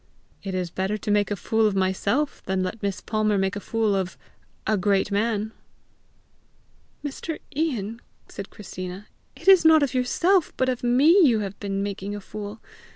[0.41, 3.59] "It is better to make a fool of myself, than let Miss Palmer make a
[3.59, 4.17] fool of
[4.65, 5.51] a great man!"
[7.05, 7.37] "Mr.
[7.55, 12.15] Ian," said Christina, "it is not of yourself but of me you have been making
[12.15, 12.59] a fool.